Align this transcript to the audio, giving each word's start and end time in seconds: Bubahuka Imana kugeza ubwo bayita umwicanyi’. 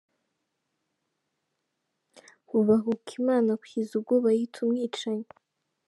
Bubahuka 2.49 3.09
Imana 3.19 3.49
kugeza 3.61 3.91
ubwo 3.99 4.13
bayita 4.23 4.57
umwicanyi’. 4.65 5.29